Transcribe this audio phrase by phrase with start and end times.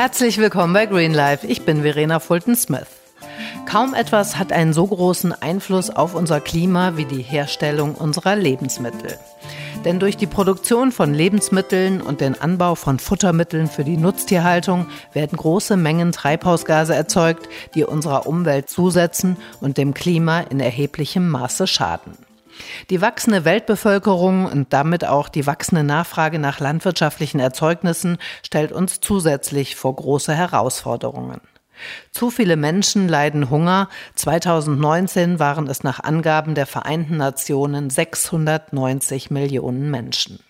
[0.00, 1.46] Herzlich willkommen bei Green Life.
[1.46, 2.86] Ich bin Verena Fulton-Smith.
[3.66, 9.18] Kaum etwas hat einen so großen Einfluss auf unser Klima wie die Herstellung unserer Lebensmittel.
[9.84, 15.36] Denn durch die Produktion von Lebensmitteln und den Anbau von Futtermitteln für die Nutztierhaltung werden
[15.36, 22.29] große Mengen Treibhausgase erzeugt, die unserer Umwelt zusetzen und dem Klima in erheblichem Maße schaden.
[22.90, 29.76] Die wachsende Weltbevölkerung und damit auch die wachsende Nachfrage nach landwirtschaftlichen Erzeugnissen stellt uns zusätzlich
[29.76, 31.40] vor große Herausforderungen.
[32.12, 33.88] Zu viele Menschen leiden Hunger.
[34.14, 40.40] 2019 waren es nach Angaben der Vereinten Nationen 690 Millionen Menschen.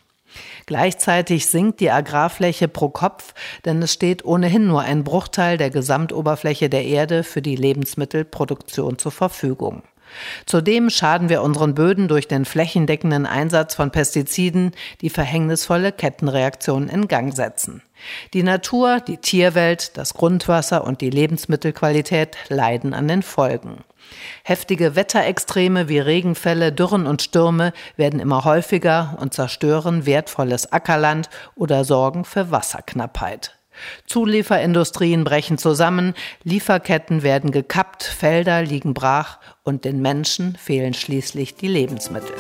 [0.67, 6.69] Gleichzeitig sinkt die Agrarfläche pro Kopf, denn es steht ohnehin nur ein Bruchteil der Gesamtoberfläche
[6.69, 9.83] der Erde für die Lebensmittelproduktion zur Verfügung.
[10.47, 17.09] Zudem schaden wir unseren Böden durch den flächendeckenden Einsatz von Pestiziden, die verhängnisvolle Kettenreaktionen in
[17.09, 17.83] Gang setzen.
[18.33, 23.85] Die Natur, die Tierwelt, das Grundwasser und die Lebensmittelqualität leiden an den Folgen.
[24.43, 31.85] Heftige Wetterextreme wie Regenfälle, Dürren und Stürme werden immer häufiger und zerstören wertvolles Ackerland oder
[31.85, 33.60] sorgen für Wasserknappheit.
[34.07, 41.69] Zulieferindustrien brechen zusammen, Lieferketten werden gekappt, Felder liegen brach und den Menschen fehlen schließlich die
[41.69, 42.35] Lebensmittel.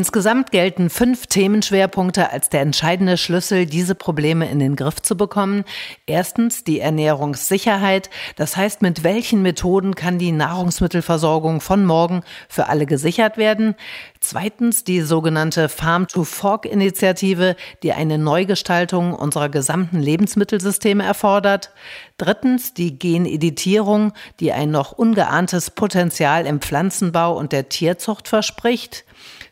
[0.00, 5.64] Insgesamt gelten fünf Themenschwerpunkte als der entscheidende Schlüssel, diese Probleme in den Griff zu bekommen.
[6.06, 8.08] Erstens die Ernährungssicherheit.
[8.36, 13.74] Das heißt, mit welchen Methoden kann die Nahrungsmittelversorgung von morgen für alle gesichert werden?
[14.20, 21.72] Zweitens die sogenannte Farm-to-Fork-Initiative, die eine Neugestaltung unserer gesamten Lebensmittelsysteme erfordert.
[22.16, 29.04] Drittens die Geneditierung, die ein noch ungeahntes Potenzial im Pflanzenbau und der Tierzucht verspricht.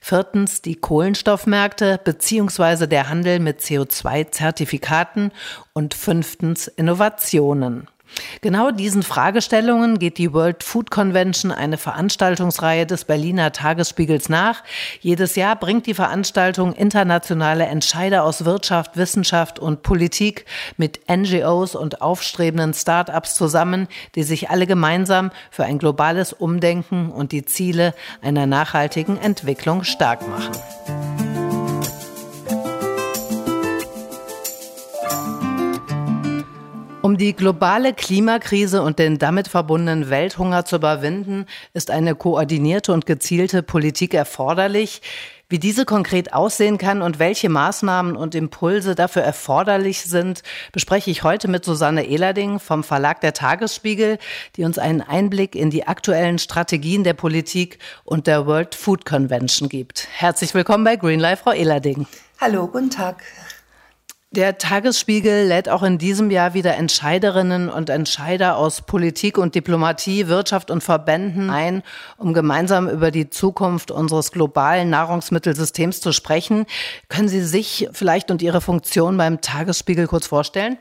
[0.08, 5.32] Viertens die Kohlenstoffmärkte beziehungsweise der Handel mit CO2-Zertifikaten
[5.74, 7.88] und fünftens Innovationen.
[8.40, 14.62] Genau diesen Fragestellungen geht die World Food Convention, eine Veranstaltungsreihe des Berliner Tagesspiegels nach.
[15.00, 20.44] Jedes Jahr bringt die Veranstaltung internationale Entscheider aus Wirtschaft, Wissenschaft und Politik
[20.76, 27.32] mit NGOs und aufstrebenden Start-ups zusammen, die sich alle gemeinsam für ein globales Umdenken und
[27.32, 31.27] die Ziele einer nachhaltigen Entwicklung stark machen.
[37.00, 43.06] Um die globale Klimakrise und den damit verbundenen Welthunger zu überwinden, ist eine koordinierte und
[43.06, 45.00] gezielte Politik erforderlich.
[45.48, 50.42] Wie diese konkret aussehen kann und welche Maßnahmen und Impulse dafür erforderlich sind,
[50.72, 54.18] bespreche ich heute mit Susanne Ehlerding vom Verlag der Tagesspiegel,
[54.56, 59.68] die uns einen Einblick in die aktuellen Strategien der Politik und der World Food Convention
[59.68, 60.08] gibt.
[60.10, 62.08] Herzlich willkommen bei Greenlife, Frau Ehlerding.
[62.40, 63.22] Hallo, guten Tag.
[64.30, 70.28] Der Tagesspiegel lädt auch in diesem Jahr wieder Entscheiderinnen und Entscheider aus Politik und Diplomatie,
[70.28, 71.82] Wirtschaft und Verbänden ein,
[72.18, 76.66] um gemeinsam über die Zukunft unseres globalen Nahrungsmittelsystems zu sprechen.
[77.08, 80.76] Können Sie sich vielleicht und Ihre Funktion beim Tagesspiegel kurz vorstellen?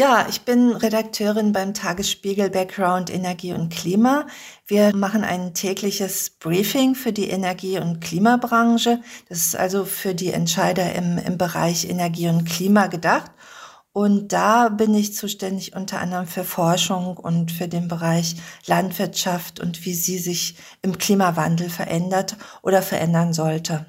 [0.00, 4.26] Ja, ich bin Redakteurin beim Tagesspiegel Background Energie und Klima.
[4.66, 9.02] Wir machen ein tägliches Briefing für die Energie- und Klimabranche.
[9.28, 13.30] Das ist also für die Entscheider im, im Bereich Energie und Klima gedacht.
[13.92, 19.84] Und da bin ich zuständig unter anderem für Forschung und für den Bereich Landwirtschaft und
[19.84, 23.84] wie sie sich im Klimawandel verändert oder verändern sollte.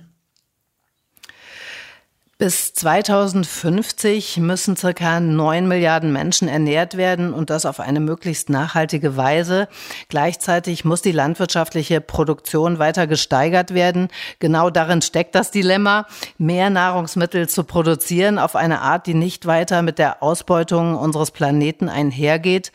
[2.41, 9.15] Bis 2050 müssen circa neun Milliarden Menschen ernährt werden und das auf eine möglichst nachhaltige
[9.15, 9.67] Weise.
[10.09, 14.07] Gleichzeitig muss die landwirtschaftliche Produktion weiter gesteigert werden.
[14.39, 16.07] Genau darin steckt das Dilemma,
[16.39, 21.89] mehr Nahrungsmittel zu produzieren auf eine Art, die nicht weiter mit der Ausbeutung unseres Planeten
[21.89, 22.71] einhergeht.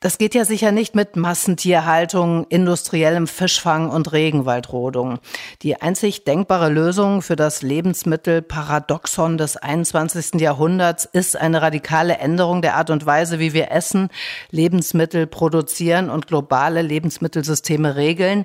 [0.00, 5.18] Das geht ja sicher nicht mit Massentierhaltung, industriellem Fischfang und Regenwaldrodung.
[5.62, 10.40] Die einzig denkbare Lösung für das Lebensmittelparadoxon des 21.
[10.40, 14.10] Jahrhunderts ist eine radikale Änderung der Art und Weise, wie wir essen,
[14.50, 18.44] Lebensmittel produzieren und globale Lebensmittelsysteme regeln.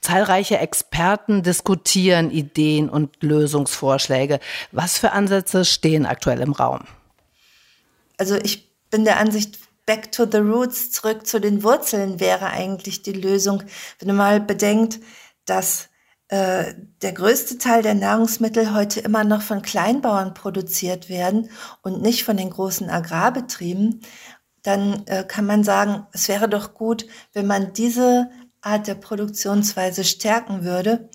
[0.00, 4.40] Zahlreiche Experten diskutieren Ideen und Lösungsvorschläge.
[4.72, 6.80] Was für Ansätze stehen aktuell im Raum?
[8.16, 13.02] Also ich bin der Ansicht, back to the roots, zurück zu den Wurzeln wäre eigentlich
[13.02, 13.62] die Lösung.
[13.98, 15.00] Wenn du mal bedenkt,
[15.44, 15.88] dass
[16.28, 21.50] äh, der größte Teil der Nahrungsmittel heute immer noch von Kleinbauern produziert werden
[21.82, 24.00] und nicht von den großen Agrarbetrieben,
[24.62, 28.28] dann äh, kann man sagen, es wäre doch gut, wenn man diese
[28.60, 31.08] Art der Produktionsweise stärken würde.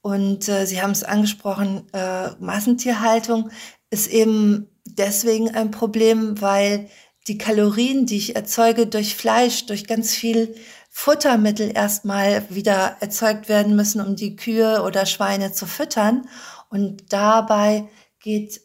[0.00, 3.50] Und äh, Sie haben es angesprochen, äh, Massentierhaltung
[3.90, 6.88] ist eben deswegen ein Problem, weil
[7.28, 10.54] die Kalorien, die ich erzeuge durch Fleisch, durch ganz viel
[10.90, 16.28] Futtermittel erstmal wieder erzeugt werden müssen, um die Kühe oder Schweine zu füttern.
[16.70, 17.88] Und dabei
[18.20, 18.62] geht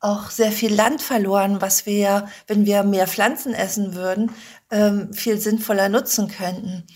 [0.00, 4.30] auch sehr viel Land verloren, was wir, wenn wir mehr Pflanzen essen würden,
[4.70, 6.86] ähm, viel sinnvoller nutzen könnten.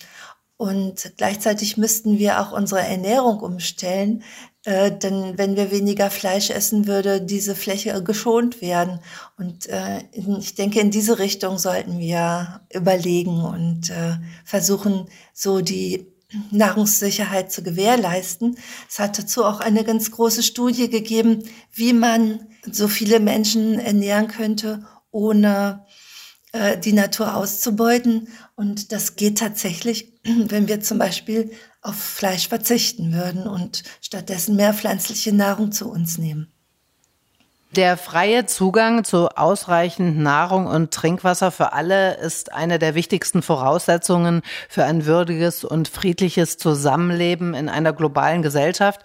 [0.59, 4.23] Und gleichzeitig müssten wir auch unsere Ernährung umstellen,
[4.69, 9.01] äh, denn wenn wir weniger Fleisch essen, würde diese Fläche geschont werden.
[9.39, 16.13] Und äh, ich denke, in diese Richtung sollten wir überlegen und äh, versuchen, so die
[16.51, 18.59] Nahrungssicherheit zu gewährleisten.
[18.91, 22.41] Es hat dazu auch eine ganz große Studie gegeben, wie man
[22.71, 25.87] so viele Menschen ernähren könnte, ohne
[26.53, 28.29] äh, die Natur auszubeuten.
[28.55, 31.53] Und das geht tatsächlich, wenn wir zum Beispiel
[31.89, 36.53] auf Fleisch verzichten würden und stattdessen mehr pflanzliche Nahrung zu uns nehmen.
[37.77, 44.41] Der freie Zugang zu ausreichend Nahrung und Trinkwasser für alle ist eine der wichtigsten Voraussetzungen
[44.71, 49.03] für ein würdiges und friedliches Zusammenleben in einer globalen Gesellschaft.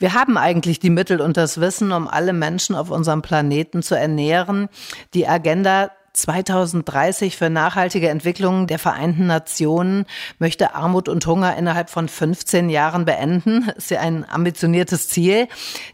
[0.00, 3.94] Wir haben eigentlich die Mittel und das Wissen, um alle Menschen auf unserem Planeten zu
[3.94, 4.68] ernähren.
[5.14, 10.06] Die Agenda 2030 für nachhaltige Entwicklung der Vereinten Nationen
[10.38, 13.68] möchte Armut und Hunger innerhalb von 15 Jahren beenden.
[13.76, 15.48] Ist ja ein ambitioniertes Ziel.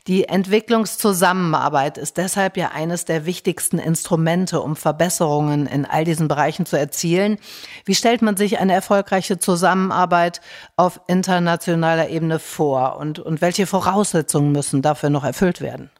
[0.07, 6.67] Die Entwicklungszusammenarbeit ist deshalb ja eines der wichtigsten Instrumente, um Verbesserungen in all diesen Bereichen
[6.67, 7.39] zu erzielen.
[7.85, 10.41] Wie stellt man sich eine erfolgreiche Zusammenarbeit
[10.77, 15.91] auf internationaler Ebene vor und, und welche Voraussetzungen müssen dafür noch erfüllt werden?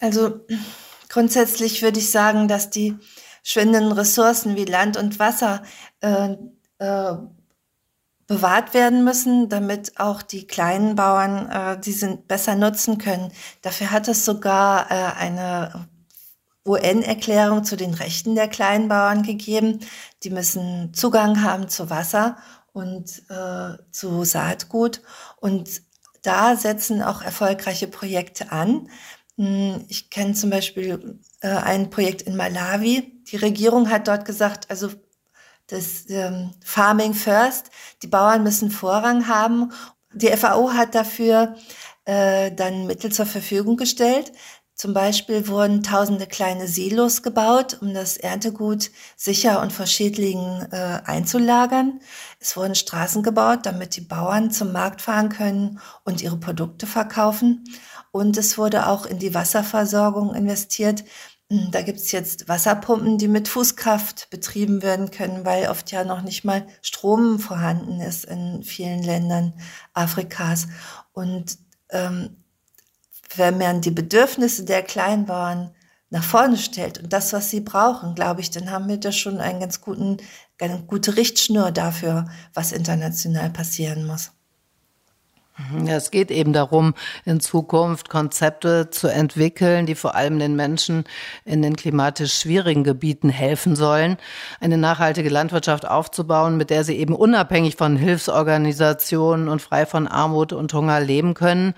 [0.00, 0.40] Also
[1.12, 2.96] Grundsätzlich würde ich sagen, dass die
[3.42, 5.62] schwindenden Ressourcen wie Land und Wasser
[6.00, 6.36] äh,
[6.78, 7.16] äh,
[8.26, 13.30] bewahrt werden müssen, damit auch die kleinen Bauern äh, diese besser nutzen können.
[13.60, 15.86] Dafür hat es sogar äh, eine
[16.64, 19.80] UN-Erklärung zu den Rechten der Kleinbauern gegeben.
[20.22, 22.38] Die müssen Zugang haben zu Wasser
[22.72, 25.02] und äh, zu Saatgut.
[25.36, 25.82] Und
[26.22, 28.88] da setzen auch erfolgreiche Projekte an.
[29.38, 33.22] Hm, ich kenne zum Beispiel äh, ein Projekt in Malawi.
[33.30, 34.90] Die Regierung hat dort gesagt, also
[35.68, 37.70] das ähm, Farming First,
[38.02, 39.72] die Bauern müssen Vorrang haben.
[40.12, 41.56] Die FAO hat dafür
[42.04, 44.32] äh, dann Mittel zur Verfügung gestellt.
[44.74, 51.00] Zum Beispiel wurden tausende kleine Silos gebaut, um das Erntegut sicher und vor Schädlingen äh,
[51.04, 52.00] einzulagern.
[52.40, 57.64] Es wurden Straßen gebaut, damit die Bauern zum Markt fahren können und ihre Produkte verkaufen.
[58.12, 61.02] Und es wurde auch in die Wasserversorgung investiert.
[61.50, 66.22] Hm, da gibt's jetzt Wasserpumpen, die mit Fußkraft betrieben werden können, weil oft ja noch
[66.22, 69.54] nicht mal Strom vorhanden ist in vielen Ländern
[69.94, 70.68] Afrikas.
[71.12, 71.58] Und
[71.90, 72.36] ähm,
[73.36, 75.74] wenn man die Bedürfnisse der Kleinbauern
[76.10, 79.40] nach vorne stellt und das, was sie brauchen, glaube ich, dann haben wir da schon
[79.40, 80.18] einen ganz guten,
[80.60, 84.32] eine gute Richtschnur dafür, was international passieren muss.
[85.70, 85.86] Mhm.
[85.86, 86.94] Es geht eben darum,
[87.24, 91.04] in Zukunft Konzepte zu entwickeln, die vor allem den Menschen
[91.44, 94.16] in den klimatisch schwierigen Gebieten helfen sollen,
[94.60, 100.52] eine nachhaltige Landwirtschaft aufzubauen, mit der sie eben unabhängig von Hilfsorganisationen und frei von Armut
[100.52, 101.74] und Hunger leben können.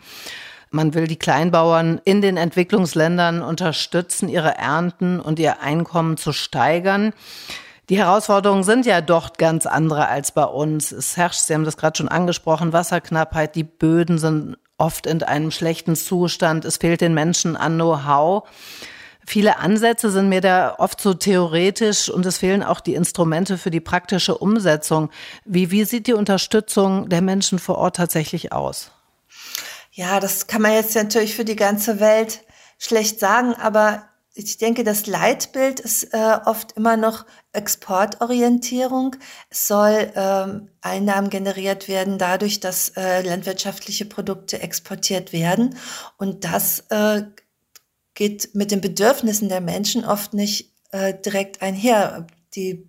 [0.71, 7.13] Man will die Kleinbauern in den Entwicklungsländern unterstützen, ihre Ernten und ihr Einkommen zu steigern.
[7.89, 10.91] Die Herausforderungen sind ja dort ganz andere als bei uns.
[10.91, 15.51] Es herrscht, Sie haben das gerade schon angesprochen, Wasserknappheit, die Böden sind oft in einem
[15.51, 18.49] schlechten Zustand, es fehlt den Menschen an Know-how.
[19.27, 23.71] Viele Ansätze sind mir da oft so theoretisch und es fehlen auch die Instrumente für
[23.71, 25.11] die praktische Umsetzung.
[25.47, 28.91] Wie, wie sieht die Unterstützung der Menschen vor Ort tatsächlich aus?
[29.93, 32.43] Ja, das kann man jetzt natürlich für die ganze Welt
[32.79, 34.05] schlecht sagen, aber
[34.37, 39.15] ich denke, das Leitbild ist äh, oft immer noch Exportorientierung.
[39.49, 45.77] Es soll ähm, Einnahmen generiert werden dadurch, dass äh, landwirtschaftliche Produkte exportiert werden.
[46.19, 47.23] Und das äh,
[48.15, 52.27] geht mit den Bedürfnissen der Menschen oft nicht äh, direkt einher.
[52.57, 52.89] Die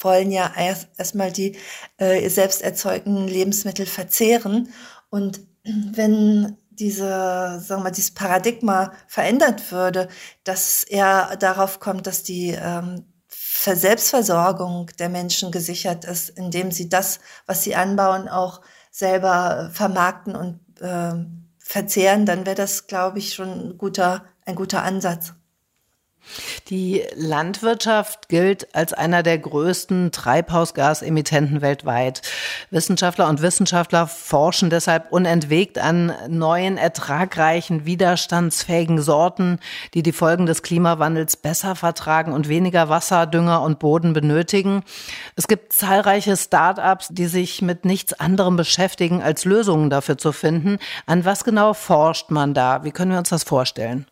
[0.00, 1.58] wollen ja erst erstmal die
[1.98, 4.70] äh, selbst erzeugten Lebensmittel verzehren.
[5.10, 10.08] Und wenn diese, sagen wir, dieses Paradigma verändert würde,
[10.44, 17.18] dass er darauf kommt, dass die ähm, Selbstversorgung der Menschen gesichert ist, indem sie das,
[17.46, 21.14] was sie anbauen, auch selber vermarkten und äh,
[21.58, 25.34] verzehren, dann wäre das, glaube ich, schon ein guter, ein guter Ansatz.
[26.68, 32.22] Die Landwirtschaft gilt als einer der größten Treibhausgasemittenten weltweit.
[32.70, 39.60] Wissenschaftler und Wissenschaftler forschen deshalb unentwegt an neuen, ertragreichen, widerstandsfähigen Sorten,
[39.94, 44.82] die die Folgen des Klimawandels besser vertragen und weniger Wasser, Dünger und Boden benötigen.
[45.36, 50.78] Es gibt zahlreiche Start-ups, die sich mit nichts anderem beschäftigen, als Lösungen dafür zu finden.
[51.06, 52.84] An was genau forscht man da?
[52.84, 54.06] Wie können wir uns das vorstellen?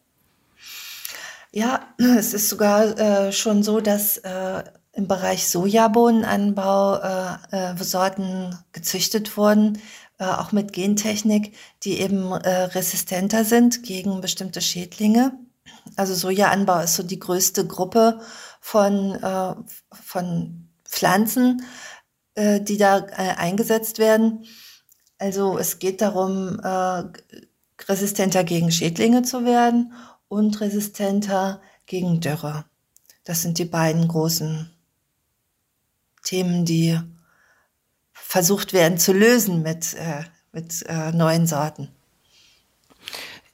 [1.55, 8.59] Ja, es ist sogar äh, schon so, dass äh, im Bereich Sojabohnenanbau äh, äh, Sorten
[8.73, 9.81] gezüchtet wurden,
[10.19, 15.33] äh, auch mit Gentechnik, die eben äh, resistenter sind gegen bestimmte Schädlinge.
[15.95, 18.21] Also Sojaanbau ist so die größte Gruppe
[18.61, 19.19] von,
[19.93, 21.63] von Pflanzen,
[22.37, 22.97] die da
[23.37, 24.45] eingesetzt werden.
[25.19, 26.59] Also es geht darum,
[27.87, 29.93] resistenter gegen Schädlinge zu werden
[30.29, 32.65] und resistenter gegen Dürre.
[33.25, 34.71] Das sind die beiden großen
[36.25, 36.99] Themen, die
[38.13, 41.89] versucht werden zu lösen mit, äh, mit äh, neuen Sorten.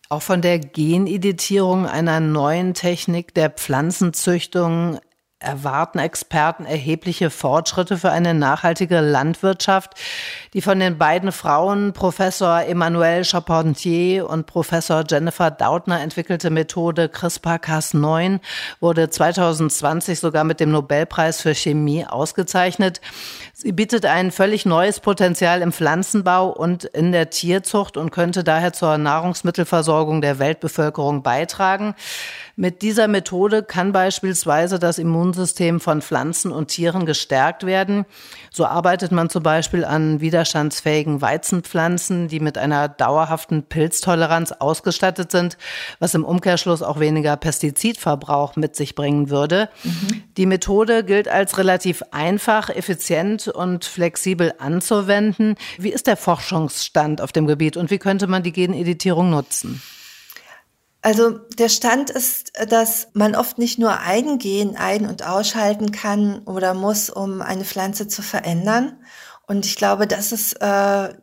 [0.08, 4.98] Auch von der Geneditierung einer neuen Technik der Pflanzenzüchtung
[5.40, 9.94] erwarten Experten erhebliche Fortschritte für eine nachhaltige Landwirtschaft.
[10.52, 18.40] Die von den beiden Frauen, Professor Emmanuel Charpentier und Professor Jennifer Dautner entwickelte Methode CRISPR-Cas9
[18.80, 23.00] wurde 2020 sogar mit dem Nobelpreis für Chemie ausgezeichnet.
[23.54, 28.74] Sie bietet ein völlig neues Potenzial im Pflanzenbau und in der Tierzucht und könnte daher
[28.74, 31.94] zur Nahrungsmittelversorgung der Weltbevölkerung beitragen.
[32.60, 38.04] Mit dieser Methode kann beispielsweise das Immunsystem von Pflanzen und Tieren gestärkt werden.
[38.50, 45.56] So arbeitet man zum Beispiel an widerstandsfähigen Weizenpflanzen, die mit einer dauerhaften Pilztoleranz ausgestattet sind,
[46.00, 49.70] was im Umkehrschluss auch weniger Pestizidverbrauch mit sich bringen würde.
[49.82, 50.22] Mhm.
[50.36, 55.54] Die Methode gilt als relativ einfach, effizient und flexibel anzuwenden.
[55.78, 59.80] Wie ist der Forschungsstand auf dem Gebiet und wie könnte man die Geneditierung nutzen?
[61.02, 66.40] Also der Stand ist, dass man oft nicht nur ein Gen ein- und ausschalten kann
[66.40, 68.98] oder muss, um eine Pflanze zu verändern.
[69.46, 71.14] Und ich glaube, dass es äh,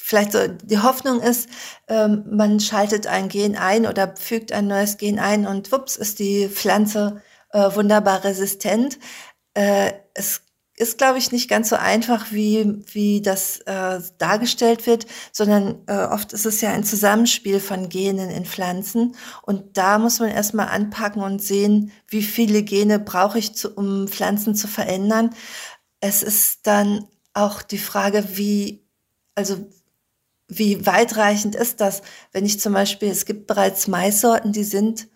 [0.00, 1.48] vielleicht so die Hoffnung ist,
[1.88, 6.20] ähm, man schaltet ein Gen ein oder fügt ein neues Gen ein und wups ist
[6.20, 8.98] die Pflanze äh, wunderbar resistent.
[9.54, 10.42] Äh, es
[10.76, 16.04] ist, glaube ich, nicht ganz so einfach, wie, wie das äh, dargestellt wird, sondern äh,
[16.04, 19.16] oft ist es ja ein Zusammenspiel von Genen in Pflanzen.
[19.42, 24.06] Und da muss man erstmal anpacken und sehen, wie viele Gene brauche ich, zu, um
[24.06, 25.34] Pflanzen zu verändern.
[26.00, 28.84] Es ist dann auch die Frage, wie,
[29.34, 29.56] also
[30.48, 32.02] wie weitreichend ist das,
[32.32, 35.08] wenn ich zum Beispiel, es gibt bereits Maissorten, die sind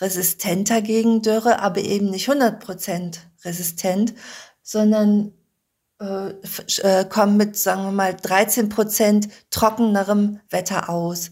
[0.00, 4.14] resistenter gegen Dürre, aber eben nicht 100 Prozent resistent
[4.66, 5.32] sondern
[6.00, 6.32] äh,
[6.82, 11.30] äh, kommen mit, sagen wir mal, 13 Prozent trockenerem Wetter aus.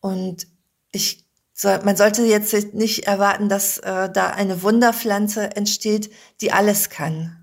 [0.00, 0.46] Und
[0.90, 1.26] ich
[1.62, 6.10] man sollte jetzt nicht erwarten, dass äh, da eine Wunderpflanze entsteht,
[6.40, 7.36] die alles kann.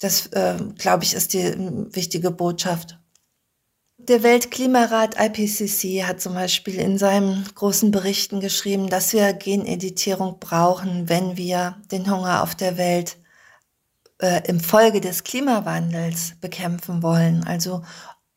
[0.00, 1.56] Das, äh, glaube ich, ist die äh,
[1.94, 2.98] wichtige Botschaft.
[3.98, 11.08] Der Weltklimarat IPCC hat zum Beispiel in seinen großen Berichten geschrieben, dass wir Geneditierung brauchen,
[11.08, 13.18] wenn wir den Hunger auf der Welt
[14.24, 17.44] äh, im Folge des Klimawandels bekämpfen wollen.
[17.46, 17.82] Also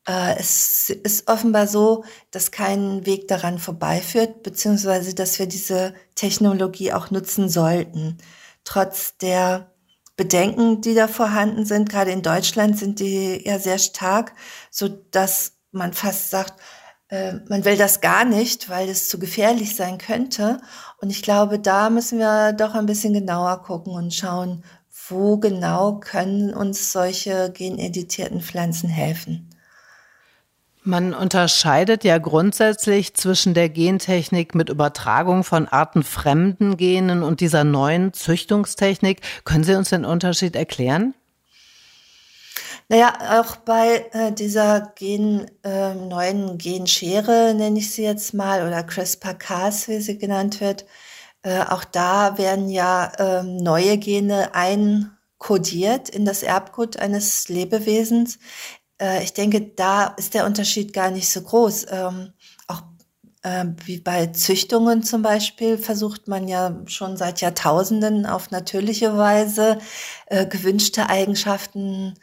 [0.06, 6.92] äh, es ist offenbar so, dass kein Weg daran vorbeiführt, beziehungsweise dass wir diese Technologie
[6.92, 8.18] auch nutzen sollten.
[8.64, 9.72] Trotz der
[10.14, 14.34] Bedenken, die da vorhanden sind, gerade in Deutschland sind die ja sehr stark,
[14.70, 16.60] so dass man fast sagt,
[17.08, 20.60] äh, man will das gar nicht, weil es zu gefährlich sein könnte.
[21.00, 24.64] Und ich glaube, da müssen wir doch ein bisschen genauer gucken und schauen,
[25.08, 29.48] wo genau können uns solche geneditierten Pflanzen helfen?
[30.82, 38.14] Man unterscheidet ja grundsätzlich zwischen der Gentechnik mit Übertragung von artenfremden Genen und dieser neuen
[38.14, 39.20] Züchtungstechnik.
[39.44, 41.14] Können Sie uns den Unterschied erklären?
[42.88, 48.82] Naja, auch bei äh, dieser Gen, äh, neuen Genschere, nenne ich sie jetzt mal, oder
[48.82, 50.86] CRISPR-Cas, wie sie genannt wird,
[51.42, 58.38] äh, auch da werden ja ähm, neue Gene einkodiert in das Erbgut eines Lebewesens.
[59.00, 61.86] Äh, ich denke, da ist der Unterschied gar nicht so groß.
[61.90, 62.32] Ähm,
[62.66, 62.82] auch
[63.42, 69.78] äh, wie bei Züchtungen zum Beispiel versucht man ja schon seit Jahrtausenden auf natürliche Weise
[70.26, 72.14] äh, gewünschte Eigenschaften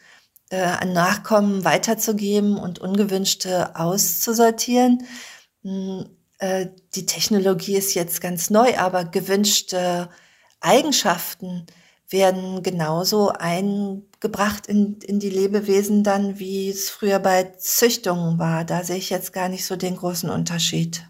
[0.50, 5.06] äh, an Nachkommen weiterzugeben und ungewünschte auszusortieren.
[6.40, 10.10] Äh, die Technologie ist jetzt ganz neu, aber gewünschte
[10.60, 11.66] Eigenschaften
[12.10, 18.64] werden genauso eingebracht in, in die Lebewesen dann, wie es früher bei Züchtungen war.
[18.66, 21.08] Da sehe ich jetzt gar nicht so den großen Unterschied.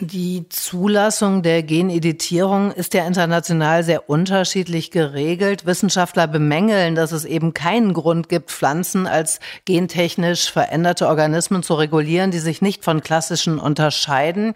[0.00, 5.66] Die Zulassung der Geneditierung ist ja international sehr unterschiedlich geregelt.
[5.66, 12.30] Wissenschaftler bemängeln, dass es eben keinen Grund gibt, Pflanzen als gentechnisch veränderte Organismen zu regulieren,
[12.30, 14.54] die sich nicht von klassischen unterscheiden.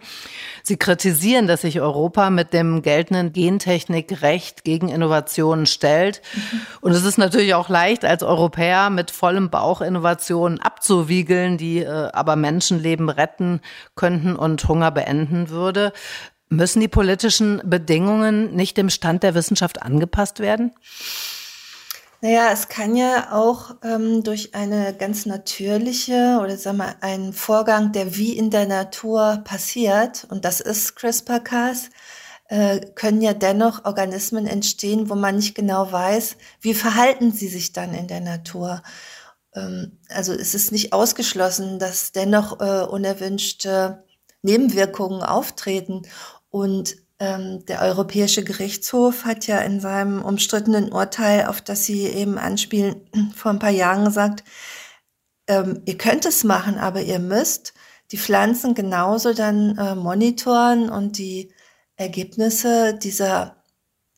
[0.62, 6.22] Sie kritisieren, dass sich Europa mit dem geltenden Gentechnikrecht gegen Innovationen stellt.
[6.34, 6.60] Mhm.
[6.82, 12.10] Und es ist natürlich auch leicht, als Europäer mit vollem Bauch Innovationen abzuwiegeln, die äh,
[12.12, 13.60] aber Menschenleben retten
[13.96, 15.92] könnten und Hunger beenden stattfinden würde.
[16.48, 20.72] Müssen die politischen Bedingungen nicht dem Stand der Wissenschaft angepasst werden?
[22.20, 27.92] Naja, es kann ja auch ähm, durch eine ganz natürliche oder sagen wir einen Vorgang,
[27.92, 31.90] der wie in der Natur passiert, und das ist CRISPR-Cas,
[32.48, 37.72] äh, können ja dennoch Organismen entstehen, wo man nicht genau weiß, wie verhalten sie sich
[37.72, 38.82] dann in der Natur.
[39.56, 44.04] Ähm, also es ist nicht ausgeschlossen, dass dennoch äh, unerwünschte
[44.42, 46.02] Nebenwirkungen auftreten.
[46.50, 52.38] Und ähm, der Europäische Gerichtshof hat ja in seinem umstrittenen Urteil, auf das Sie eben
[52.38, 54.44] anspielen, vor ein paar Jahren gesagt,
[55.46, 57.74] ähm, ihr könnt es machen, aber ihr müsst
[58.10, 61.52] die Pflanzen genauso dann äh, monitoren und die
[61.96, 63.61] Ergebnisse dieser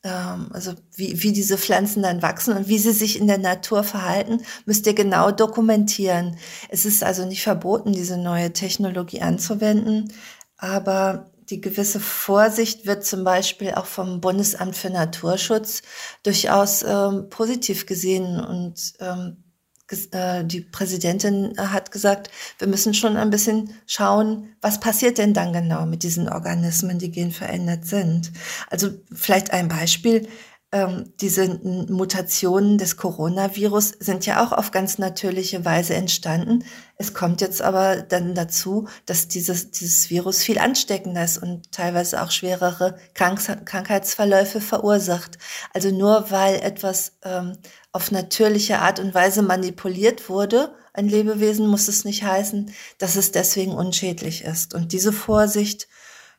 [0.08, 4.42] also wie, wie diese Pflanzen dann wachsen und wie sie sich in der Natur verhalten,
[4.66, 6.36] müsst ihr genau dokumentieren.
[6.68, 10.12] Es ist also nicht verboten, diese neue Technologie anzuwenden,
[10.58, 15.82] aber die gewisse Vorsicht wird zum Beispiel auch vom Bundesamt für Naturschutz
[16.22, 19.43] durchaus ähm, positiv gesehen und ähm, äh,
[19.90, 25.84] die Präsidentin hat gesagt, wir müssen schon ein bisschen schauen, was passiert denn dann genau
[25.84, 28.32] mit diesen Organismen, die genverändert sind.
[28.70, 30.26] Also vielleicht ein Beispiel
[30.74, 36.64] ähm, diese Mutationen des Coronavirus sind ja auch auf ganz natürliche Weise entstanden.
[36.96, 42.20] Es kommt jetzt aber dann dazu, dass dieses, dieses Virus viel ansteckender ist und teilweise
[42.20, 45.38] auch schwerere Krank Krankheitsverläufe verursacht.
[45.72, 47.56] Also nur weil etwas ähm,
[47.92, 53.30] auf natürliche Art und Weise manipuliert wurde, ein Lebewesen, muss es nicht heißen, dass es
[53.30, 54.74] deswegen unschädlich ist.
[54.74, 55.86] Und diese Vorsicht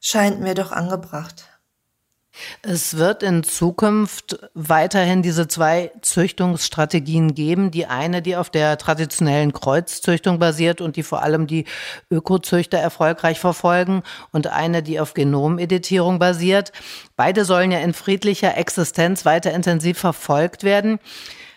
[0.01, 1.54] scheint mir doch angebracht.
[2.61, 7.71] Es wird in Zukunft weiterhin diese zwei Züchtungsstrategien geben.
[7.71, 11.65] Die eine, die auf der traditionellen Kreuzzüchtung basiert und die vor allem die
[12.11, 16.71] Ökozüchter erfolgreich verfolgen und eine, die auf Genomeditierung basiert.
[17.15, 20.99] Beide sollen ja in friedlicher Existenz weiter intensiv verfolgt werden.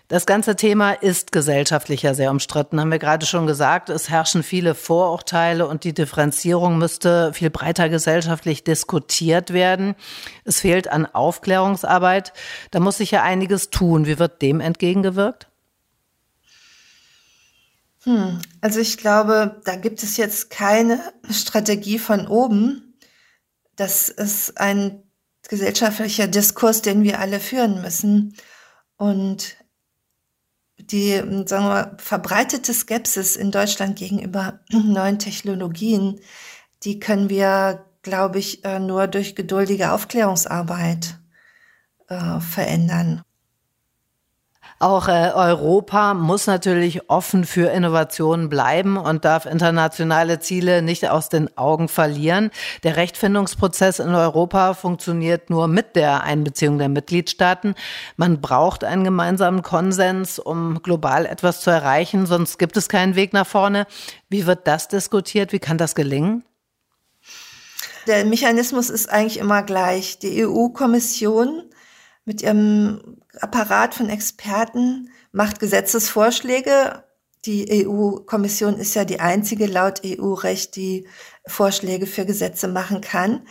[0.09, 3.91] Das ganze Thema ist gesellschaftlicher sehr umstritten, haben wir gerade schon gesagt.
[3.91, 9.95] Es herrschen viele Vorurteile und die Differenzierung müsste viel breiter gesellschaftlich diskutiert werden.
[10.45, 12.33] Es fehlt an Aufklärungsarbeit.
[12.71, 14.07] Da muss sich ja einiges tun.
[14.07, 15.47] Wie wird dem entgegengewirkt?
[18.05, 22.95] Hm, also ich glaube, da gibt es jetzt keine Strategie von oben.
[23.77, 25.03] Das ist ein
[25.47, 28.35] gesellschaftlicher Diskurs, den wir alle führen müssen.
[28.97, 29.58] Und
[30.91, 31.15] die
[31.47, 36.21] sagen wir, verbreitete Skepsis in Deutschland gegenüber neuen Technologien,
[36.85, 41.19] die können wir, glaube ich, äh, nur durch geduldige Aufklärungsarbeit
[42.09, 43.23] äh, verändern.
[44.81, 51.29] Auch äh, Europa muss natürlich offen für Innovationen bleiben und darf internationale Ziele nicht aus
[51.29, 52.51] den Augen verlieren.
[52.85, 57.75] Der Rechtfindungsprozess in Europa funktioniert nur mit der Einbeziehung der Mitgliedstaaten.
[58.17, 63.33] Man braucht einen gemeinsamen Konsens, um global etwas zu erreichen, sonst gibt es keinen Weg
[63.33, 63.87] nach vorne.
[64.29, 65.53] Wie wird das diskutiert?
[65.53, 66.45] Wie kann das gelingen?
[68.07, 70.21] Der Mechanismus ist eigentlich immer gleich.
[70.21, 71.65] Die EU-Kommission
[72.29, 77.03] mit ihrem Apparat von Experten macht Gesetzesvorschläge.
[77.47, 81.09] Die EU-Kommission ist ja die einzige laut EU-Recht, die
[81.47, 83.47] Vorschläge für Gesetze machen kann.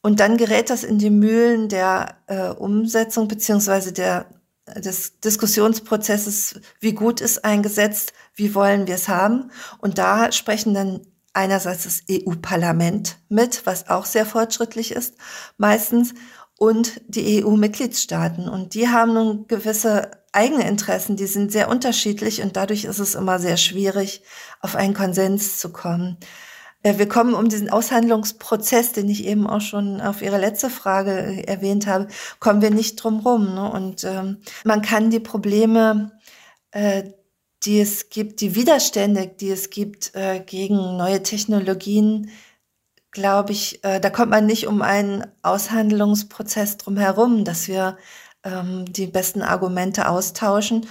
[0.00, 7.20] Und dann gerät das in die Mühlen der äh, Umsetzung beziehungsweise des Diskussionsprozesses, wie gut
[7.20, 9.50] ist ein Gesetz, wie wollen wir es haben.
[9.78, 11.00] Und da sprechen dann
[11.34, 15.14] einerseits das EU-Parlament mit, was auch sehr fortschrittlich ist,
[15.56, 16.14] meistens,
[16.58, 18.48] und die EU-Mitgliedstaaten.
[18.48, 23.14] Und die haben nun gewisse eigene Interessen, die sind sehr unterschiedlich und dadurch ist es
[23.14, 24.22] immer sehr schwierig,
[24.60, 26.18] auf einen Konsens zu kommen.
[26.82, 31.12] Äh, wir kommen um diesen Aushandlungsprozess, den ich eben auch schon auf Ihre letzte Frage
[31.12, 32.08] äh, erwähnt habe,
[32.40, 33.54] kommen wir nicht drum rum.
[33.54, 33.70] Ne?
[33.70, 36.12] Und ähm, man kann die Probleme,
[36.72, 37.04] äh,
[37.62, 42.30] die es gibt, die Widerstände, die es gibt äh, gegen neue Technologien,
[43.10, 47.96] glaube ich, äh, da kommt man nicht um einen Aushandlungsprozess drum herum, dass wir
[48.44, 50.86] ähm, die besten Argumente austauschen,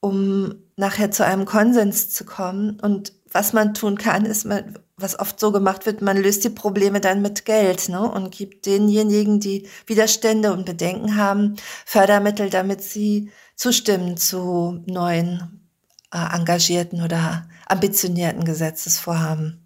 [0.00, 2.78] um nachher zu einem Konsens zu kommen.
[2.80, 6.50] Und was man tun kann, ist, man, was oft so gemacht wird, man löst die
[6.50, 12.82] Probleme dann mit Geld ne, und gibt denjenigen, die Widerstände und Bedenken haben, Fördermittel, damit
[12.82, 15.68] sie zustimmen zu neuen
[16.12, 19.65] äh, engagierten oder ambitionierten Gesetzesvorhaben.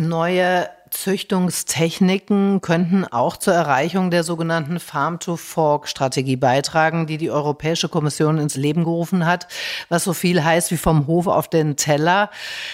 [0.00, 8.56] Neue Züchtungstechniken könnten auch zur Erreichung der sogenannten Farm-to-Fork-Strategie beitragen, die die Europäische Kommission ins
[8.56, 9.46] Leben gerufen hat,
[9.88, 12.30] was so viel heißt wie vom Hof auf den Teller.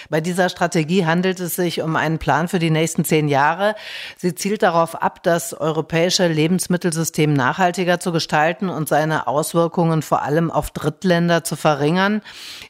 [0.09, 3.75] Bei dieser Strategie handelt es sich um einen Plan für die nächsten zehn Jahre.
[4.17, 10.51] Sie zielt darauf ab, das europäische Lebensmittelsystem nachhaltiger zu gestalten und seine Auswirkungen vor allem
[10.51, 12.23] auf Drittländer zu verringern.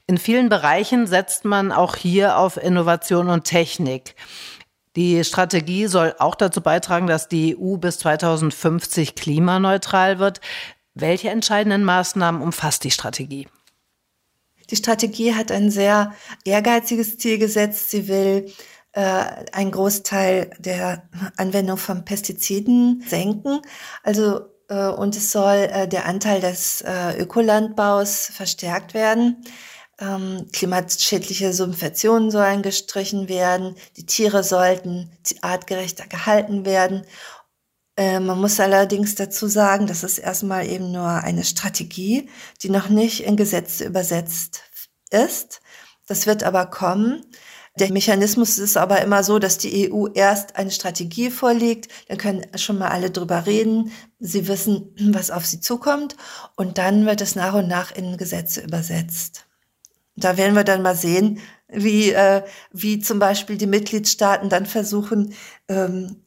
[0.06, 4.14] In vielen Bereichen setzt man auch hier auf Innovation und Technik.
[4.96, 10.40] Die Strategie soll auch dazu beitragen, dass die EU bis 2050 klimaneutral wird.
[10.94, 13.46] Welche entscheidenden Maßnahmen umfasst die Strategie?
[14.70, 17.90] Die Strategie hat ein sehr ehrgeiziges Ziel gesetzt.
[17.90, 18.50] Sie will
[18.92, 19.00] äh,
[19.52, 23.60] einen Großteil der Anwendung von Pestiziden senken.
[24.02, 29.44] Also äh, und es soll äh, der Anteil des äh, Ökolandbaus verstärkt werden.
[29.98, 37.06] Ähm, klimaschädliche Subventionen sollen gestrichen werden, die Tiere sollten artgerechter gehalten werden.
[37.96, 42.28] Äh, man muss allerdings dazu sagen, das ist erstmal eben nur eine Strategie,
[42.62, 44.60] die noch nicht in Gesetze übersetzt
[45.10, 45.60] ist.
[46.06, 47.24] Das wird aber kommen.
[47.78, 52.46] Der Mechanismus ist aber immer so, dass die EU erst eine Strategie vorlegt, dann können
[52.56, 56.16] schon mal alle drüber reden, sie wissen, was auf sie zukommt
[56.56, 59.46] und dann wird es nach und nach in Gesetze übersetzt.
[60.16, 65.34] Da werden wir dann mal sehen, wie, äh, wie zum Beispiel die Mitgliedstaaten dann versuchen,
[65.68, 66.22] ähm,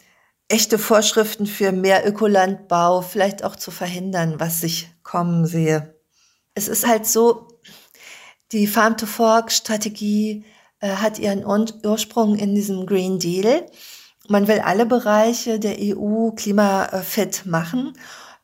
[0.47, 5.95] echte Vorschriften für mehr Ökolandbau vielleicht auch zu verhindern, was ich kommen sehe.
[6.55, 7.47] Es ist halt so,
[8.51, 10.43] die Farm-to-Fork-Strategie
[10.79, 13.65] äh, hat ihren Ursprung in diesem Green Deal.
[14.27, 17.93] Man will alle Bereiche der EU klimafit machen.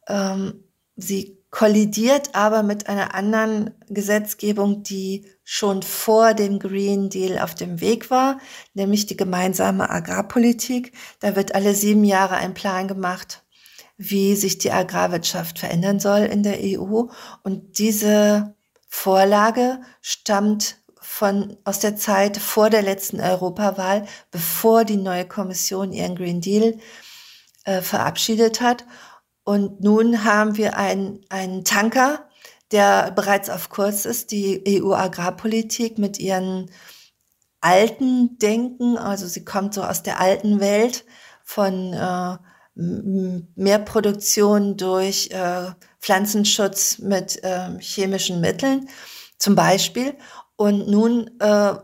[0.08, 0.63] Ähm,
[0.95, 7.79] sie kollidiert aber mit einer anderen Gesetzgebung, die schon vor dem Green Deal auf dem
[7.79, 8.39] Weg war,
[8.73, 10.91] nämlich die gemeinsame Agrarpolitik.
[11.21, 13.45] Da wird alle sieben Jahre ein Plan gemacht,
[13.95, 17.03] wie sich die Agrarwirtschaft verändern soll in der EU.
[17.41, 18.53] Und diese
[18.89, 26.17] Vorlage stammt von, aus der Zeit vor der letzten Europawahl, bevor die neue Kommission ihren
[26.17, 26.77] Green Deal
[27.63, 28.83] äh, verabschiedet hat.
[29.45, 32.27] Und nun haben wir einen, einen Tanker,
[32.71, 36.71] der bereits auf Kurs ist, die EU-Agrarpolitik mit ihren
[37.62, 41.05] alten Denken, also sie kommt so aus der alten Welt
[41.43, 42.38] von äh,
[42.75, 48.89] mehr Produktion durch äh, Pflanzenschutz mit äh, chemischen Mitteln
[49.38, 50.15] zum Beispiel.
[50.55, 51.75] Und nun äh,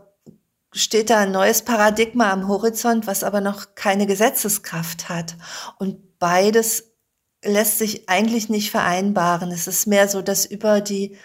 [0.72, 5.36] steht da ein neues Paradigma am Horizont, was aber noch keine Gesetzeskraft hat.
[5.78, 6.91] Und beides
[7.44, 9.50] lässt sich eigentlich nicht vereinbaren.
[9.50, 11.16] Es ist mehr so, dass über die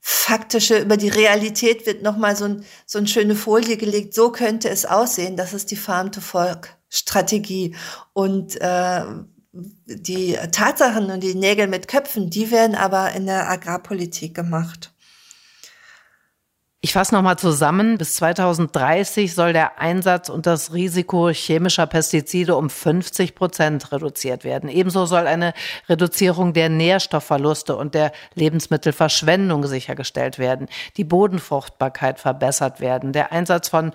[0.00, 4.14] faktische, über die Realität wird nochmal so, ein, so eine schöne Folie gelegt.
[4.14, 5.36] So könnte es aussehen.
[5.36, 7.76] Das ist die Farm-to-Fork-Strategie.
[8.14, 9.02] Und äh,
[9.52, 14.92] die Tatsachen und die Nägel mit Köpfen, die werden aber in der Agrarpolitik gemacht.
[16.80, 17.98] Ich fasse nochmal zusammen.
[17.98, 24.68] Bis 2030 soll der Einsatz und das Risiko chemischer Pestizide um 50 Prozent reduziert werden.
[24.68, 25.54] Ebenso soll eine
[25.88, 33.90] Reduzierung der Nährstoffverluste und der Lebensmittelverschwendung sichergestellt werden, die Bodenfruchtbarkeit verbessert werden, der Einsatz von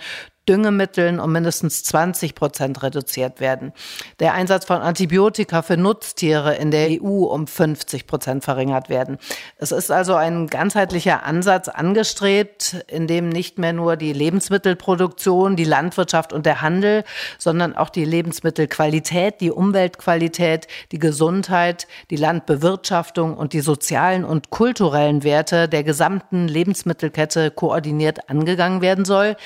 [0.48, 3.72] Düngemitteln um mindestens 20 Prozent reduziert werden.
[4.20, 9.18] Der Einsatz von Antibiotika für Nutztiere in der EU um 50 Prozent verringert werden.
[9.58, 15.64] Es ist also ein ganzheitlicher Ansatz angestrebt, in dem nicht mehr nur die Lebensmittelproduktion, die
[15.64, 17.06] Landwirtschaft und der Handel,
[17.38, 25.24] sondern auch die Lebensmittelqualität, die Umweltqualität, die Gesundheit, die Landbewirtschaftung und die sozialen und kulturellen
[25.24, 29.38] Werte der gesamten Lebensmittelkette koordiniert angegangen werden soll.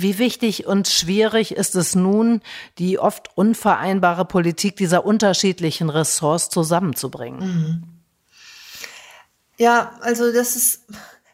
[0.00, 2.40] Wie wichtig und schwierig ist es nun,
[2.78, 7.40] die oft unvereinbare Politik dieser unterschiedlichen Ressorts zusammenzubringen?
[7.40, 7.82] Mhm.
[9.56, 10.84] Ja, also das ist,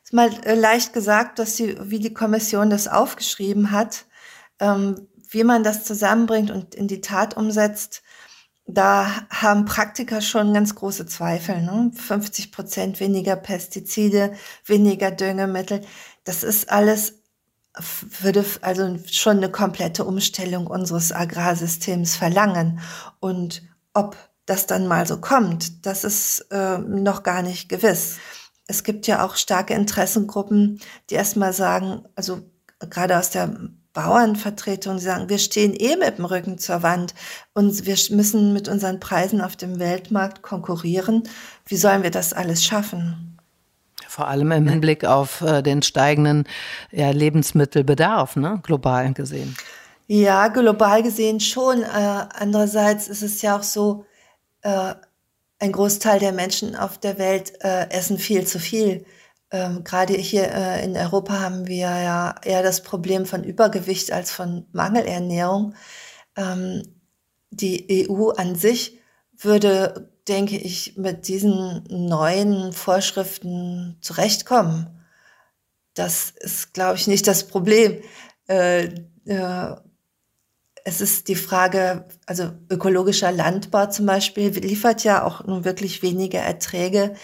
[0.03, 4.07] ist mal äh, leicht gesagt, dass die, wie die Kommission das aufgeschrieben hat,
[4.61, 8.03] ähm, wie man das zusammenbringt und in die Tat umsetzt.
[8.66, 11.61] Da haben Praktiker schon ganz große Zweifel.
[11.61, 11.92] Ne?
[11.94, 14.33] 50 Prozent weniger Pestizide,
[14.64, 15.83] weniger Düngemittel.
[16.24, 17.24] Das ist alles
[18.21, 22.81] würde also schon eine komplette Umstellung unseres Agrarsystems verlangen.
[23.21, 23.63] Und
[23.95, 28.17] ob das dann mal so kommt, das ist äh, noch gar nicht gewiss.
[28.67, 32.41] Es gibt ja auch starke Interessengruppen, die erstmal sagen, also
[32.79, 33.55] gerade aus der
[33.93, 37.15] Bauernvertretung, die sagen, wir stehen eh mit dem Rücken zur Wand
[37.55, 41.23] und wir müssen mit unseren Preisen auf dem Weltmarkt konkurrieren.
[41.67, 43.34] Wie sollen wir das alles schaffen?
[44.14, 46.44] Vor allem im Hinblick auf äh, den steigenden
[46.92, 48.61] ja, Lebensmittelbedarf, ne?
[48.62, 49.57] global gesehen.
[50.07, 51.83] Ja, global gesehen schon.
[51.83, 51.87] Äh,
[52.38, 54.07] andererseits ist es ja auch so,
[54.62, 54.94] äh,
[55.59, 59.05] ein Großteil der Menschen auf der Welt äh, essen viel zu viel.
[59.50, 64.31] Ähm, Gerade hier äh, in Europa haben wir ja eher das Problem von Übergewicht als
[64.31, 65.74] von Mangelernährung.
[66.37, 66.83] Ähm,
[67.50, 69.00] die EU an sich
[69.37, 74.89] würde, denke ich, mit diesen neuen Vorschriften zurechtkommen.
[75.95, 78.01] Das ist, glaube ich, nicht das Problem.
[78.49, 78.87] Äh,
[79.27, 79.77] äh,
[80.85, 86.41] es ist die Frage, also ökologischer Landbau zum Beispiel liefert ja auch nun wirklich weniger
[86.41, 87.15] Erträge.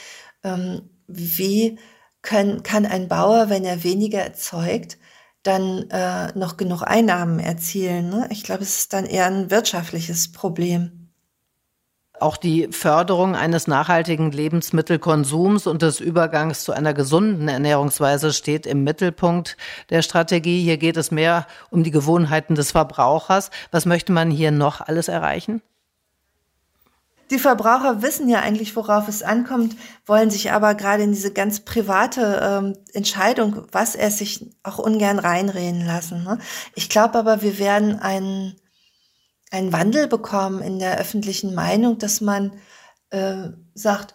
[0.42, 1.78] Ähm, wie
[2.22, 4.98] können, kann ein Bauer, wenn er weniger erzeugt,
[5.42, 8.10] dann äh, noch genug Einnahmen erzielen?
[8.10, 8.28] Ne?
[8.30, 10.99] Ich glaube, es ist dann eher ein wirtschaftliches Problem.
[12.20, 18.84] Auch die Förderung eines nachhaltigen Lebensmittelkonsums und des Übergangs zu einer gesunden Ernährungsweise steht im
[18.84, 19.56] Mittelpunkt
[19.88, 20.62] der Strategie.
[20.62, 23.50] Hier geht es mehr um die Gewohnheiten des Verbrauchers.
[23.70, 25.62] Was möchte man hier noch alles erreichen?
[27.30, 31.60] Die Verbraucher wissen ja eigentlich, worauf es ankommt, wollen sich aber gerade in diese ganz
[31.60, 36.24] private ähm, Entscheidung, was er sich auch ungern reinreden lassen.
[36.24, 36.38] Ne?
[36.74, 38.59] Ich glaube aber, wir werden einen
[39.50, 42.52] einen Wandel bekommen in der öffentlichen Meinung, dass man
[43.10, 44.14] äh, sagt,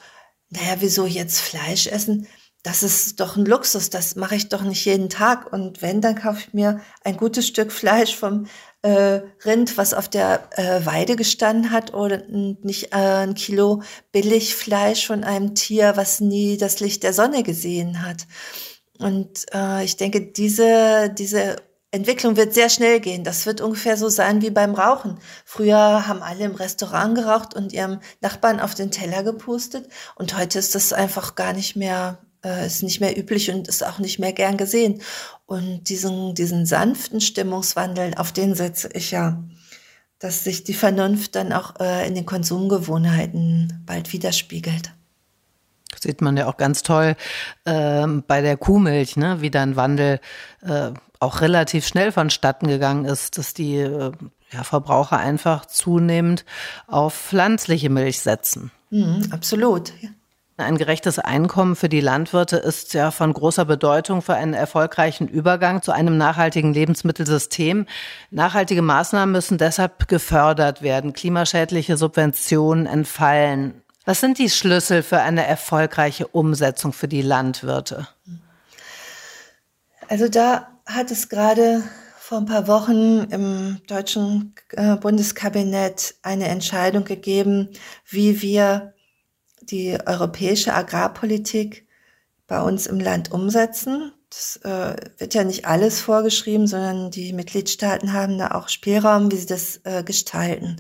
[0.50, 2.28] naja, wieso jetzt Fleisch essen?
[2.64, 5.54] Das ist doch ein Luxus, das mache ich doch nicht jeden Tag.
[5.54, 8.48] Und wenn, dann kaufe ich mir ein gutes Stück Fleisch vom
[8.82, 15.06] äh, Rind, was auf der äh, Weide gestanden hat, oder nicht äh, ein Kilo Billigfleisch
[15.06, 18.26] von einem Tier, was nie das Licht der Sonne gesehen hat.
[18.98, 21.58] Und äh, ich denke, diese, diese
[21.96, 23.24] Entwicklung wird sehr schnell gehen.
[23.24, 25.18] Das wird ungefähr so sein wie beim Rauchen.
[25.46, 29.88] Früher haben alle im Restaurant geraucht und ihrem Nachbarn auf den Teller gepustet.
[30.16, 33.84] Und heute ist das einfach gar nicht mehr, äh, ist nicht mehr üblich und ist
[33.84, 35.02] auch nicht mehr gern gesehen.
[35.46, 39.42] Und diesen, diesen sanften Stimmungswandel, auf den setze ich ja,
[40.20, 44.92] dass sich die Vernunft dann auch äh, in den Konsumgewohnheiten bald widerspiegelt
[46.02, 47.16] sieht man ja auch ganz toll
[47.64, 50.20] äh, bei der Kuhmilch, ne, wie dann Wandel
[50.62, 50.92] äh,
[51.26, 54.12] auch relativ schnell vonstatten gegangen ist, dass die äh,
[54.52, 56.46] ja, Verbraucher einfach zunehmend
[56.88, 58.72] auf pflanzliche Milch setzen.
[58.92, 59.92] Mhm, absolut.
[60.58, 65.82] Ein gerechtes Einkommen für die Landwirte ist ja von großer Bedeutung für einen erfolgreichen Übergang
[65.82, 67.88] zu einem nachhaltigen Lebensmittelsystem.
[68.32, 71.12] Nachhaltige Maßnahmen müssen deshalb gefördert werden.
[71.12, 73.82] Klimaschädliche Subventionen entfallen.
[74.06, 78.08] Was sind die Schlüssel für eine erfolgreiche Umsetzung für die Landwirte?
[80.08, 81.84] Also da hat es gerade
[82.18, 87.70] vor ein paar Wochen im deutschen äh, Bundeskabinett eine Entscheidung gegeben,
[88.08, 88.94] wie wir
[89.62, 91.88] die europäische Agrarpolitik
[92.48, 94.12] bei uns im Land umsetzen.
[94.30, 99.38] Das äh, wird ja nicht alles vorgeschrieben, sondern die Mitgliedstaaten haben da auch Spielraum, wie
[99.38, 100.78] sie das äh, gestalten.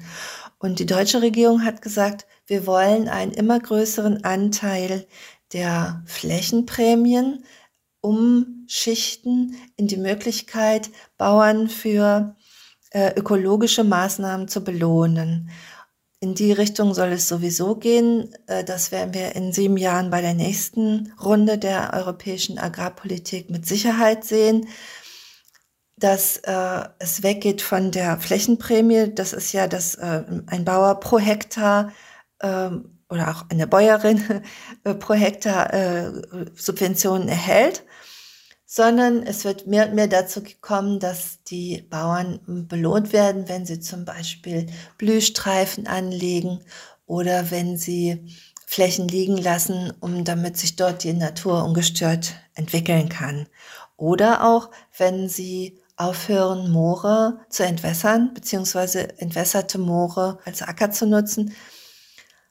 [0.57, 5.05] Und die deutsche Regierung hat gesagt, wir wollen einen immer größeren Anteil
[5.53, 7.43] der Flächenprämien
[8.65, 12.35] umschichten in die Möglichkeit, Bauern für
[12.91, 15.49] äh, ökologische Maßnahmen zu belohnen.
[16.19, 18.33] In die Richtung soll es sowieso gehen.
[18.47, 23.67] Äh, das werden wir in sieben Jahren bei der nächsten Runde der europäischen Agrarpolitik mit
[23.67, 24.67] Sicherheit sehen,
[25.97, 29.13] dass äh, es weggeht von der Flächenprämie.
[29.13, 31.91] Das ist ja, dass äh, ein Bauer pro Hektar
[32.41, 34.43] ähm, oder auch eine Bäuerin
[34.83, 36.11] äh, pro Hektar äh,
[36.55, 37.84] Subventionen erhält,
[38.65, 43.79] sondern es wird mehr und mehr dazu kommen, dass die Bauern belohnt werden, wenn sie
[43.79, 46.61] zum Beispiel Blühstreifen anlegen
[47.05, 48.25] oder wenn sie
[48.65, 53.47] Flächen liegen lassen, um damit sich dort die Natur ungestört entwickeln kann.
[53.95, 61.53] Oder auch, wenn sie aufhören, Moore zu entwässern, beziehungsweise entwässerte Moore als Acker zu nutzen,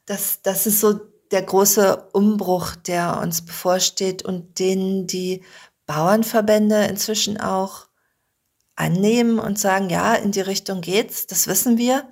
[0.06, 1.00] das, das ist so
[1.30, 5.42] der große Umbruch, der uns bevorsteht und den die
[5.86, 7.88] Bauernverbände inzwischen auch
[8.76, 12.08] annehmen und sagen, ja, in die Richtung geht's, das wissen wir.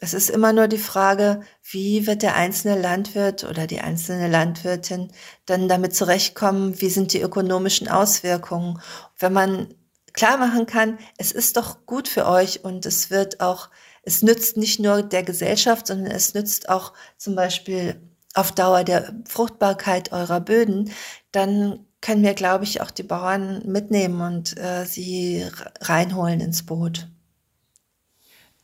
[0.00, 5.12] Es ist immer nur die Frage, wie wird der einzelne Landwirt oder die einzelne Landwirtin
[5.46, 8.80] dann damit zurechtkommen, wie sind die ökonomischen Auswirkungen.
[9.16, 9.74] Wenn man
[10.12, 13.70] klar machen kann, es ist doch gut für euch und es wird auch,
[14.02, 18.00] es nützt nicht nur der Gesellschaft, sondern es nützt auch zum Beispiel
[18.34, 20.90] auf Dauer der Fruchtbarkeit eurer Böden,
[21.30, 25.46] dann können wir, glaube ich, auch die Bauern mitnehmen und äh, sie
[25.80, 27.08] reinholen ins Boot.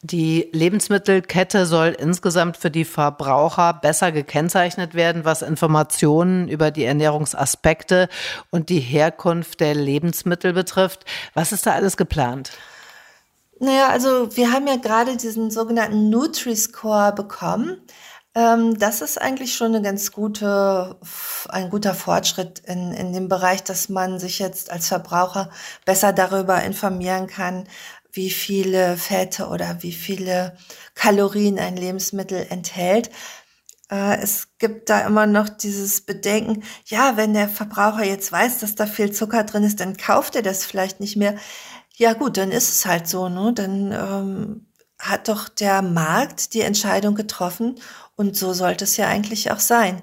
[0.03, 8.09] Die Lebensmittelkette soll insgesamt für die Verbraucher besser gekennzeichnet werden, was Informationen über die Ernährungsaspekte
[8.51, 11.05] und die Herkunft der Lebensmittel betrifft.
[11.35, 12.53] Was ist da alles geplant?
[13.59, 17.79] Naja, also wir haben ja gerade diesen sogenannten Nutri-Score bekommen.
[18.39, 20.97] Ähm, das ist eigentlich schon eine ganz gute,
[21.49, 25.51] ein guter Fortschritt in, in dem Bereich, dass man sich jetzt als Verbraucher
[25.85, 27.65] besser darüber informieren kann,
[28.13, 30.57] wie viele Fette oder wie viele
[30.95, 33.11] Kalorien ein Lebensmittel enthält.
[33.91, 38.77] Äh, es gibt da immer noch dieses Bedenken, ja, wenn der Verbraucher jetzt weiß, dass
[38.77, 41.35] da viel Zucker drin ist, dann kauft er das vielleicht nicht mehr.
[41.97, 43.53] Ja gut, dann ist es halt so, ne?
[43.53, 44.67] Dann ähm,
[45.01, 47.77] hat doch der Markt die Entscheidung getroffen
[48.19, 50.03] und so sollte es ja eigentlich auch sein.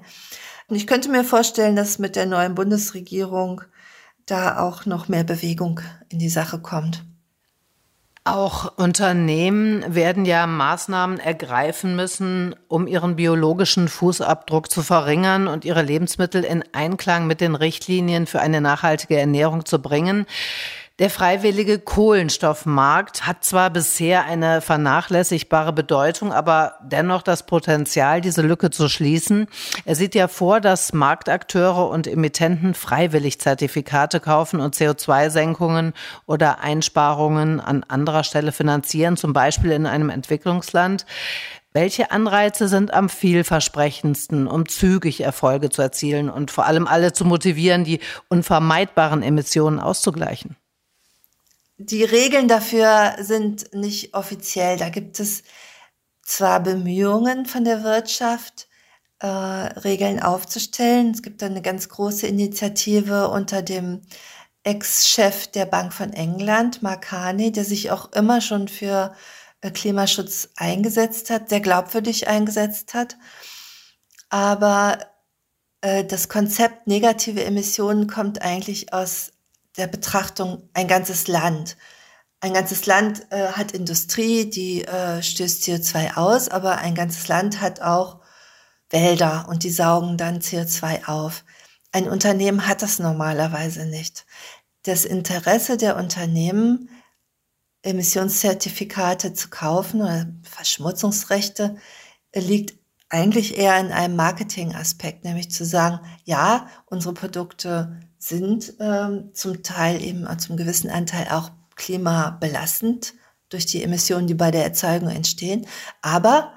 [0.68, 3.60] Und ich könnte mir vorstellen, dass mit der neuen Bundesregierung
[4.24, 7.04] da auch noch mehr Bewegung in die Sache kommt.
[8.24, 15.82] Auch Unternehmen werden ja Maßnahmen ergreifen müssen, um ihren biologischen Fußabdruck zu verringern und ihre
[15.82, 20.26] Lebensmittel in Einklang mit den Richtlinien für eine nachhaltige Ernährung zu bringen.
[20.98, 28.70] Der freiwillige Kohlenstoffmarkt hat zwar bisher eine vernachlässigbare Bedeutung, aber dennoch das Potenzial, diese Lücke
[28.70, 29.46] zu schließen.
[29.84, 35.92] Er sieht ja vor, dass Marktakteure und Emittenten freiwillig Zertifikate kaufen und CO2-Senkungen
[36.24, 41.04] oder Einsparungen an anderer Stelle finanzieren, zum Beispiel in einem Entwicklungsland.
[41.74, 47.26] Welche Anreize sind am vielversprechendsten, um zügig Erfolge zu erzielen und vor allem alle zu
[47.26, 50.56] motivieren, die unvermeidbaren Emissionen auszugleichen?
[51.78, 54.76] Die Regeln dafür sind nicht offiziell.
[54.76, 55.42] Da gibt es
[56.22, 58.68] zwar Bemühungen von der Wirtschaft,
[59.20, 61.12] äh, Regeln aufzustellen.
[61.12, 64.02] Es gibt eine ganz große Initiative unter dem
[64.64, 69.14] Ex-Chef der Bank von England, Mark Carney, der sich auch immer schon für
[69.60, 73.16] äh, Klimaschutz eingesetzt hat, sehr glaubwürdig eingesetzt hat.
[74.28, 74.98] Aber
[75.82, 79.32] äh, das Konzept negative Emissionen kommt eigentlich aus
[79.76, 81.76] der Betrachtung ein ganzes Land.
[82.40, 87.60] Ein ganzes Land äh, hat Industrie, die äh, stößt CO2 aus, aber ein ganzes Land
[87.60, 88.20] hat auch
[88.90, 91.44] Wälder und die saugen dann CO2 auf.
[91.92, 94.26] Ein Unternehmen hat das normalerweise nicht.
[94.82, 96.90] Das Interesse der Unternehmen,
[97.82, 101.76] Emissionszertifikate zu kaufen oder Verschmutzungsrechte,
[102.34, 102.78] liegt
[103.16, 110.02] eigentlich eher in einem Marketingaspekt, nämlich zu sagen, ja, unsere Produkte sind ähm, zum Teil
[110.02, 113.14] eben äh, zum gewissen Anteil auch klimabelastend
[113.48, 115.66] durch die Emissionen, die bei der Erzeugung entstehen.
[116.02, 116.52] Aber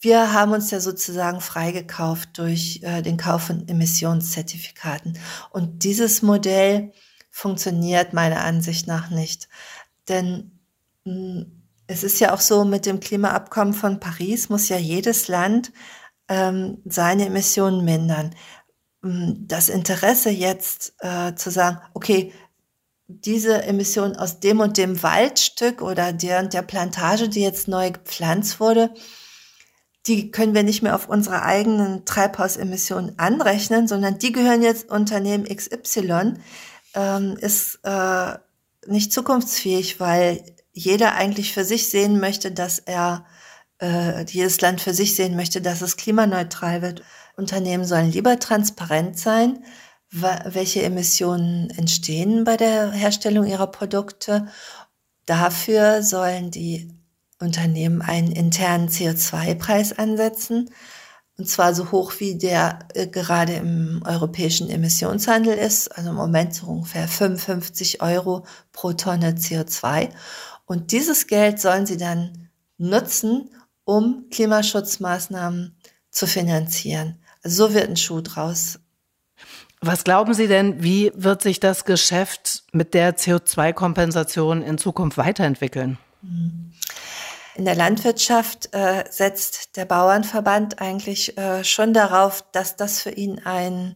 [0.00, 5.18] wir haben uns ja sozusagen freigekauft durch äh, den Kauf von Emissionszertifikaten.
[5.50, 6.92] Und dieses Modell
[7.30, 9.48] funktioniert meiner Ansicht nach nicht.
[10.08, 10.60] Denn
[11.04, 11.57] mh, hm,
[11.88, 15.72] es ist ja auch so, mit dem Klimaabkommen von Paris muss ja jedes Land
[16.28, 18.34] ähm, seine Emissionen mindern.
[19.02, 22.32] Hm, das Interesse jetzt äh, zu sagen, okay,
[23.06, 27.90] diese Emission aus dem und dem Waldstück oder der und der Plantage, die jetzt neu
[27.90, 28.92] gepflanzt wurde,
[30.06, 35.44] die können wir nicht mehr auf unsere eigenen Treibhausemissionen anrechnen, sondern die gehören jetzt Unternehmen
[35.44, 36.34] XY,
[36.94, 38.34] ähm, ist äh,
[38.86, 40.42] nicht zukunftsfähig, weil
[40.78, 43.24] jeder eigentlich für sich sehen möchte, dass er,
[43.80, 47.02] äh, jedes Land für sich sehen möchte, dass es klimaneutral wird.
[47.36, 49.64] Unternehmen sollen lieber transparent sein,
[50.10, 54.46] welche Emissionen entstehen bei der Herstellung ihrer Produkte.
[55.26, 56.94] Dafür sollen die
[57.40, 60.70] Unternehmen einen internen CO2-Preis ansetzen,
[61.36, 66.52] und zwar so hoch wie der äh, gerade im europäischen Emissionshandel ist, also im Moment
[66.52, 70.08] so ungefähr 55 Euro pro Tonne CO2.
[70.68, 73.50] Und dieses Geld sollen sie dann nutzen,
[73.84, 75.74] um Klimaschutzmaßnahmen
[76.10, 77.18] zu finanzieren.
[77.42, 78.78] So wird ein Schuh draus.
[79.80, 85.96] Was glauben Sie denn, wie wird sich das Geschäft mit der CO2-Kompensation in Zukunft weiterentwickeln?
[86.22, 93.40] In der Landwirtschaft äh, setzt der Bauernverband eigentlich äh, schon darauf, dass das für ihn
[93.44, 93.94] ein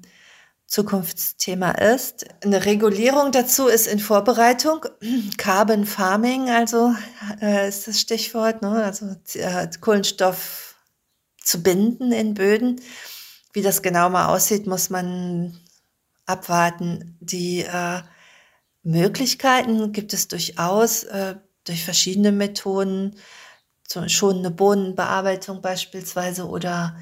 [0.72, 2.24] Zukunftsthema ist.
[2.42, 4.86] Eine Regulierung dazu ist in Vorbereitung.
[5.36, 6.94] Carbon Farming, also
[7.42, 8.82] äh, ist das Stichwort, ne?
[8.82, 10.76] also äh, Kohlenstoff
[11.36, 12.80] zu binden in Böden.
[13.52, 15.60] Wie das genau mal aussieht, muss man
[16.24, 17.18] abwarten.
[17.20, 18.00] Die äh,
[18.82, 23.16] Möglichkeiten gibt es durchaus äh, durch verschiedene Methoden,
[23.84, 26.96] zum, schonende Bohnenbearbeitung beispielsweise oder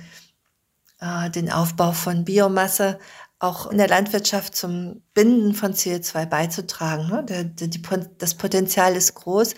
[1.00, 2.98] äh, den Aufbau von Biomasse
[3.40, 7.08] auch in der Landwirtschaft zum Binden von CO2 beizutragen.
[7.08, 7.54] Ne?
[8.18, 9.54] Das Potenzial ist groß,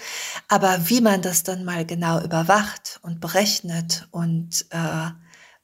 [0.49, 5.11] aber wie man das dann mal genau überwacht und berechnet und äh,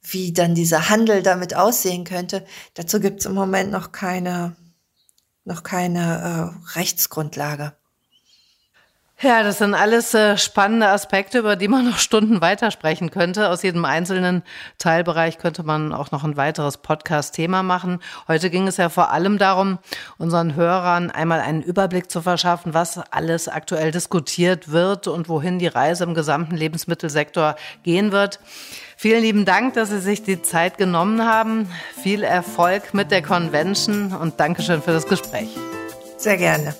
[0.01, 4.55] wie dann dieser Handel damit aussehen könnte, dazu gibt es im Moment noch keine,
[5.45, 7.78] noch keine äh, Rechtsgrundlage.
[9.21, 13.49] Ja, das sind alles äh, spannende Aspekte, über die man noch Stunden weitersprechen könnte.
[13.49, 14.43] Aus jedem einzelnen
[14.77, 17.99] Teilbereich könnte man auch noch ein weiteres Podcast-Thema machen.
[18.29, 19.77] Heute ging es ja vor allem darum,
[20.17, 25.67] unseren Hörern einmal einen Überblick zu verschaffen, was alles aktuell diskutiert wird und wohin die
[25.67, 28.39] Reise im gesamten Lebensmittelsektor gehen wird.
[28.95, 31.69] Vielen lieben Dank, dass Sie sich die Zeit genommen haben.
[32.01, 35.49] Viel Erfolg mit der Convention und Dankeschön für das Gespräch.
[36.17, 36.73] Sehr gerne.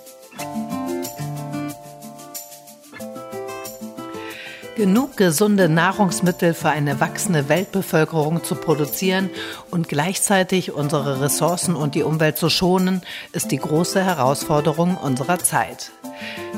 [4.80, 9.30] Genug gesunde Nahrungsmittel für eine wachsende Weltbevölkerung zu produzieren
[9.72, 13.02] und gleichzeitig unsere Ressourcen und die Umwelt zu schonen,
[13.34, 15.92] ist die große Herausforderung unserer Zeit.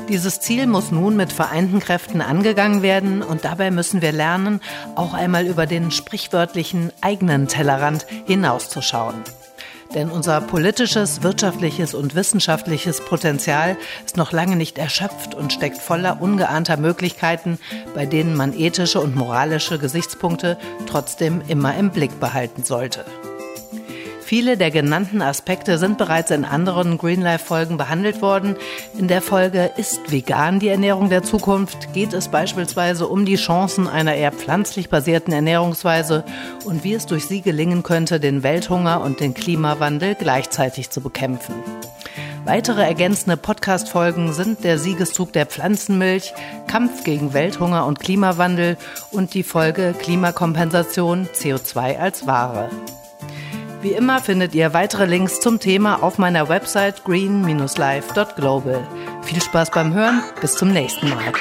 [0.08, 4.60] Dieses Ziel muss nun mit vereinten Kräften angegangen werden und dabei müssen wir lernen,
[4.94, 9.16] auch einmal über den sprichwörtlichen eigenen Tellerrand hinauszuschauen.
[9.94, 13.76] Denn unser politisches, wirtschaftliches und wissenschaftliches Potenzial
[14.06, 17.58] ist noch lange nicht erschöpft und steckt voller ungeahnter Möglichkeiten,
[17.94, 23.04] bei denen man ethische und moralische Gesichtspunkte trotzdem immer im Blick behalten sollte.
[24.32, 28.56] Viele der genannten Aspekte sind bereits in anderen Greenlife-Folgen behandelt worden.
[28.98, 33.88] In der Folge Ist vegan die Ernährung der Zukunft geht es beispielsweise um die Chancen
[33.88, 36.24] einer eher pflanzlich basierten Ernährungsweise
[36.64, 41.52] und wie es durch sie gelingen könnte, den Welthunger und den Klimawandel gleichzeitig zu bekämpfen.
[42.46, 46.32] Weitere ergänzende Podcast-Folgen sind der Siegeszug der Pflanzenmilch,
[46.68, 48.78] Kampf gegen Welthunger und Klimawandel
[49.10, 52.70] und die Folge Klimakompensation CO2 als Ware.
[53.82, 58.86] Wie immer findet ihr weitere Links zum Thema auf meiner Website green-life.global.
[59.22, 61.32] Viel Spaß beim Hören, bis zum nächsten Mal.